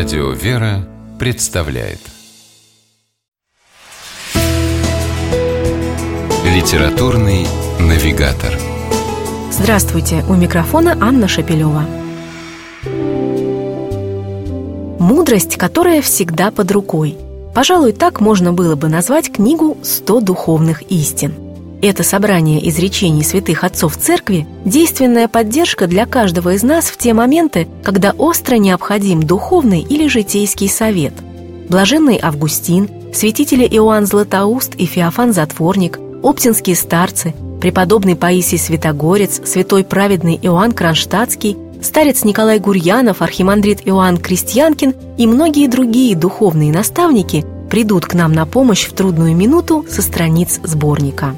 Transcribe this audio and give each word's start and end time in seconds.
Радио 0.00 0.30
«Вера» 0.30 0.88
представляет 1.18 1.98
Литературный 6.42 7.46
навигатор 7.78 8.58
Здравствуйте! 9.52 10.24
У 10.26 10.36
микрофона 10.36 10.96
Анна 10.98 11.28
Шапилева. 11.28 11.84
Мудрость, 14.98 15.58
которая 15.58 16.00
всегда 16.00 16.50
под 16.50 16.72
рукой. 16.72 17.18
Пожалуй, 17.54 17.92
так 17.92 18.22
можно 18.22 18.54
было 18.54 18.76
бы 18.76 18.88
назвать 18.88 19.30
книгу 19.30 19.76
«100 19.82 20.22
духовных 20.22 20.80
истин». 20.90 21.49
Это 21.82 22.02
собрание 22.02 22.68
изречений 22.68 23.24
святых 23.24 23.64
отцов 23.64 23.96
церкви– 23.96 24.46
действенная 24.66 25.28
поддержка 25.28 25.86
для 25.86 26.04
каждого 26.04 26.52
из 26.52 26.62
нас 26.62 26.86
в 26.86 26.98
те 26.98 27.14
моменты, 27.14 27.68
когда 27.82 28.10
остро 28.18 28.56
необходим 28.56 29.22
духовный 29.22 29.80
или 29.80 30.06
житейский 30.06 30.68
совет. 30.68 31.14
Блаженный 31.70 32.18
Августин, 32.22 32.90
святители 33.14 33.64
Иоанн 33.64 34.04
Златоуст 34.04 34.74
и 34.74 34.84
Феофан 34.84 35.32
Затворник, 35.32 35.98
оптинские 36.22 36.76
старцы, 36.76 37.34
преподобный 37.62 38.14
Паисий 38.14 38.58
Святогорец, 38.58 39.40
святой 39.48 39.82
праведный 39.82 40.38
Иоанн 40.42 40.72
Кронштадтский, 40.72 41.56
старец 41.80 42.24
Николай 42.24 42.58
Гурьянов, 42.58 43.22
архимандрит 43.22 43.80
Иоанн 43.86 44.18
Крестьянкин 44.18 44.94
и 45.16 45.26
многие 45.26 45.66
другие 45.66 46.14
духовные 46.14 46.72
наставники 46.72 47.42
придут 47.70 48.04
к 48.04 48.12
нам 48.12 48.34
на 48.34 48.44
помощь 48.44 48.86
в 48.86 48.92
трудную 48.92 49.34
минуту 49.34 49.86
со 49.88 50.02
страниц 50.02 50.60
сборника. 50.62 51.36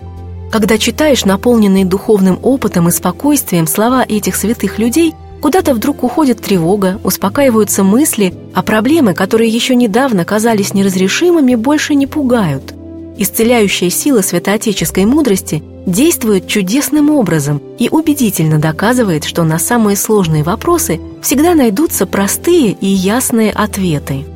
Когда 0.53 0.77
читаешь 0.77 1.25
наполненные 1.25 1.87
духовным 1.87 2.39
опытом 2.43 2.87
и 2.87 2.91
спокойствием 2.91 3.67
слова 3.67 4.05
этих 4.07 4.37
святых 4.37 4.79
людей, 4.79 5.15
куда-то 5.41 5.73
вдруг 5.73 6.03
уходит 6.05 6.43
тревога, 6.43 7.01
успокаиваются 7.05 7.83
мысли, 7.83 8.35
а 8.53 8.63
проблемы, 8.63 9.15
которые 9.15 9.49
еще 9.49 9.75
недавно 9.75 10.27
казались 10.27 10.75
неразрешимыми, 10.75 11.55
больше 11.55 11.95
не 11.95 12.07
пугают. 12.07 12.75
Исцеляющая 13.17 13.89
сила 13.89 14.21
святоотеческой 14.21 15.07
мудрости 15.07 15.63
действует 15.87 16.47
чудесным 16.49 17.09
образом 17.09 17.63
и 17.79 17.89
убедительно 17.91 18.59
доказывает, 18.59 19.25
что 19.25 19.45
на 19.45 19.59
самые 19.59 19.97
сложные 19.97 20.43
вопросы 20.43 21.01
всегда 21.23 21.55
найдутся 21.55 22.05
простые 22.05 22.73
и 22.73 22.87
ясные 22.87 23.53
ответы. 23.53 24.27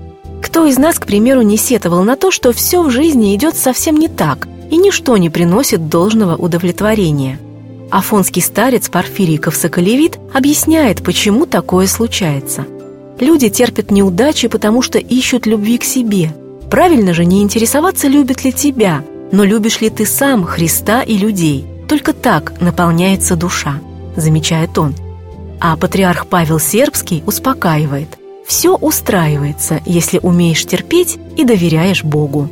Кто 0.41 0.64
из 0.64 0.78
нас, 0.78 0.98
к 0.98 1.05
примеру, 1.05 1.42
не 1.42 1.59
сетовал 1.59 2.05
на 2.05 2.17
то, 2.17 2.31
что 2.31 2.55
все 2.55 2.83
в 2.83 2.89
жизни 2.89 3.34
идет 3.34 3.55
совсем 3.55 3.98
не 3.98 4.09
так– 4.09 4.48
и 4.70 4.77
ничто 4.77 5.17
не 5.17 5.31
приносит 5.31 5.89
должного 5.89 6.36
удовлетворения. 6.36 7.39
Афонский 7.91 8.42
старец 8.42 8.89
Порфирий 8.89 9.39
Ковсоколевит 9.39 10.19
объясняет, 10.34 11.03
почему 11.03 11.47
такое 11.47 11.86
случается. 11.86 12.67
Люди 13.20 13.48
терпят 13.48 13.91
неудачи, 13.91 14.48
потому 14.48 14.83
что 14.83 14.98
ищут 14.98 15.47
любви 15.47 15.78
к 15.78 15.84
себе. 15.84 16.34
Правильно 16.70 17.14
же 17.14 17.25
не 17.25 17.42
интересоваться, 17.42 18.09
любят 18.09 18.44
ли 18.44 18.53
тебя, 18.53 19.03
но 19.33 19.44
любишь 19.44 19.81
ли 19.81 19.89
ты 19.89 20.05
сам 20.05 20.44
Христа 20.44 21.03
и 21.03 21.17
людей. 21.17 21.64
Только 21.89 22.12
так 22.12 22.61
наполняется 22.61 23.37
душа, 23.37 23.81
замечает 24.17 24.77
он. 24.77 24.94
А 25.61 25.77
патриарх 25.77 26.27
Павел 26.27 26.59
Сербский 26.59 27.22
успокаивает. 27.25 28.19
Все 28.47 28.75
устраивается, 28.75 29.81
если 29.87 30.19
умеешь 30.19 30.64
терпеть 30.64 31.19
и 31.37 31.44
доверяешь 31.44 32.05
Богу. 32.05 32.50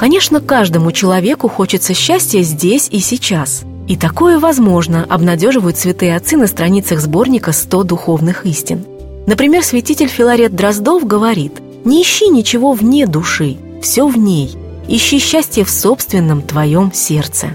Конечно, 0.00 0.40
каждому 0.40 0.92
человеку 0.92 1.46
хочется 1.46 1.92
счастья 1.92 2.40
здесь 2.40 2.88
и 2.90 3.00
сейчас. 3.00 3.64
И 3.86 3.98
такое 3.98 4.38
возможно, 4.38 5.04
обнадеживают 5.06 5.76
святые 5.76 6.16
отцы 6.16 6.38
на 6.38 6.46
страницах 6.46 7.00
сборника 7.00 7.50
«100 7.50 7.84
духовных 7.84 8.46
истин». 8.46 8.86
Например, 9.26 9.62
святитель 9.62 10.08
Филарет 10.08 10.56
Дроздов 10.56 11.06
говорит 11.06 11.60
«Не 11.84 12.00
ищи 12.00 12.28
ничего 12.28 12.72
вне 12.72 13.06
души, 13.06 13.58
все 13.82 14.06
в 14.08 14.16
ней. 14.16 14.56
Ищи 14.88 15.18
счастье 15.18 15.66
в 15.66 15.70
собственном 15.70 16.40
твоем 16.40 16.94
сердце». 16.94 17.48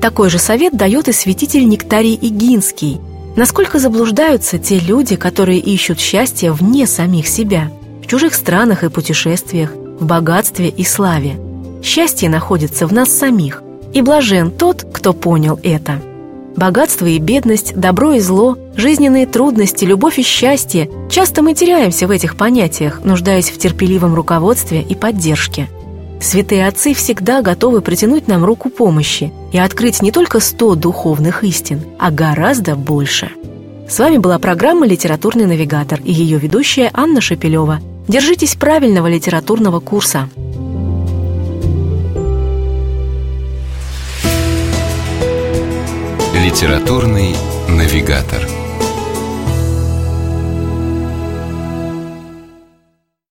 Такой 0.00 0.30
же 0.30 0.38
совет 0.38 0.74
дает 0.74 1.08
и 1.08 1.12
святитель 1.12 1.68
Нектарий 1.68 2.18
Игинский. 2.18 3.02
Насколько 3.36 3.78
заблуждаются 3.78 4.56
те 4.58 4.78
люди, 4.78 5.16
которые 5.16 5.58
ищут 5.58 6.00
счастье 6.00 6.52
вне 6.52 6.86
самих 6.86 7.28
себя, 7.28 7.70
в 8.02 8.06
чужих 8.06 8.32
странах 8.32 8.82
и 8.82 8.88
путешествиях, 8.88 9.74
в 10.00 10.06
богатстве 10.06 10.70
и 10.70 10.84
славе– 10.84 11.36
Счастье 11.82 12.28
находится 12.28 12.86
в 12.86 12.92
нас 12.92 13.10
самих, 13.10 13.62
и 13.92 14.02
блажен 14.02 14.50
тот, 14.50 14.86
кто 14.92 15.12
понял 15.12 15.58
это. 15.62 16.00
Богатство 16.56 17.06
и 17.06 17.18
бедность, 17.18 17.74
добро 17.74 18.12
и 18.12 18.20
зло, 18.20 18.58
жизненные 18.76 19.26
трудности, 19.26 19.84
любовь 19.84 20.18
и 20.18 20.22
счастье– 20.22 20.90
часто 21.10 21.42
мы 21.42 21.54
теряемся 21.54 22.06
в 22.06 22.10
этих 22.10 22.36
понятиях, 22.36 23.00
нуждаясь 23.04 23.50
в 23.50 23.58
терпеливом 23.58 24.14
руководстве 24.14 24.82
и 24.82 24.94
поддержке. 24.94 25.68
Святые 26.20 26.68
отцы 26.68 26.94
всегда 26.94 27.42
готовы 27.42 27.80
протянуть 27.80 28.28
нам 28.28 28.44
руку 28.44 28.70
помощи 28.70 29.32
и 29.52 29.58
открыть 29.58 30.02
не 30.02 30.12
только 30.12 30.40
сто 30.40 30.74
духовных 30.76 31.42
истин, 31.42 31.80
а 31.98 32.10
гораздо 32.10 32.76
больше. 32.76 33.30
С 33.88 33.98
вами 33.98 34.18
была 34.18 34.38
программа 34.38 34.86
«Литературный 34.86 35.46
навигатор» 35.46 36.00
и 36.04 36.12
ее 36.12 36.38
ведущая 36.38 36.90
Анна 36.94 37.20
Шапилева. 37.20 37.80
Держитесь 38.06 38.54
правильного 38.54 39.08
литературного 39.08 39.80
курса. 39.80 40.28
Литературный 46.52 47.34
навигатор. 47.66 48.61